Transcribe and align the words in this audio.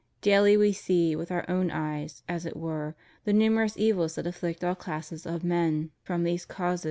Daily 0.21 0.57
we 0.57 0.73
see, 0.73 1.15
with 1.15 1.29
our 1.31 1.45
own 1.47 1.69
eyes, 1.69 2.23
as 2.27 2.43
it 2.47 2.57
were, 2.57 2.95
the 3.23 3.33
numer 3.33 3.65
ous 3.65 3.77
evils 3.77 4.15
that 4.15 4.25
afflict 4.25 4.63
all 4.63 4.73
classes 4.73 5.27
of 5.27 5.43
men 5.43 5.91
from 6.01 6.23
these 6.23 6.43
causes. 6.43 6.79